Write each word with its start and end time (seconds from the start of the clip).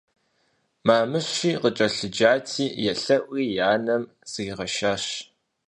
Мамыши 0.87 1.51
къыкӀэлъыджати, 1.61 2.65
елъэӀури 2.91 3.45
и 3.55 3.59
анэм 3.71 4.03
зригъэшащ. 4.31 5.05